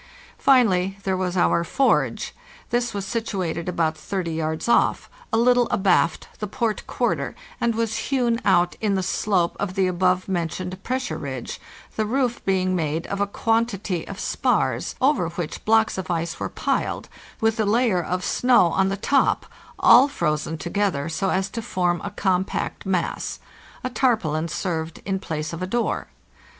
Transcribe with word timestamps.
Finally, 0.39 0.97
there 1.03 1.15
was 1.15 1.37
our 1.37 1.63
forge. 1.63 2.33
This 2.71 2.91
was 2.91 3.05
situated 3.05 3.69
about 3.69 3.95
30 3.95 4.33
yards 4.33 4.67
off, 4.67 5.11
a 5.31 5.37
little 5.37 5.67
abaft 5.69 6.27
the 6.39 6.47
port 6.47 6.87
quarter, 6.87 7.35
and 7.61 7.75
was 7.75 8.09
hewn 8.09 8.41
out 8.43 8.75
in 8.81 8.95
the 8.95 9.03
slope 9.03 9.55
of 9.59 9.75
the 9.75 9.85
above 9.85 10.27
mentioned 10.27 10.81
pressure 10.81 11.19
ridge, 11.19 11.61
the 11.97 12.05
roof 12.07 12.43
being 12.45 12.75
made 12.75 13.05
of 13.05 13.21
a 13.21 13.27
quantity 13.27 14.03
of 14.07 14.19
spars 14.19 14.95
over 15.01 15.29
which 15.29 15.63
blocks 15.65 15.99
of 15.99 16.09
ice 16.09 16.39
were 16.39 16.49
piled, 16.49 17.07
with 17.39 17.59
a 17.59 17.65
layer 17.65 18.01
of 18.03 18.25
snow 18.25 18.71
on 18.71 18.89
the 18.89 18.97
top, 18.97 19.45
all 19.77 20.07
frozen 20.07 20.57
together 20.57 21.09
so 21.09 21.29
as 21.29 21.47
to 21.47 21.61
form 21.61 22.01
a 22.03 22.09
compact 22.09 22.87
mass. 22.87 23.37
<A 23.83 23.89
tarpaulin 23.91 24.47
served 24.47 24.99
in 25.05 25.19
place 25.19 25.53
of 25.53 25.61
a 25.61 25.67
door. 25.67 26.07